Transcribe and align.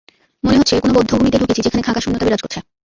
মনে 0.43 0.57
হচ্ছে, 0.57 0.75
কোনো 0.79 0.93
বধ্যভূমিতে 0.93 1.37
ঢুকেছি 1.39 1.61
যেখানে 1.61 1.81
খাঁ 1.83 1.93
খাঁ 1.93 2.03
শূন্যতা 2.03 2.25
বিরাজ 2.25 2.41
করছে। 2.41 2.59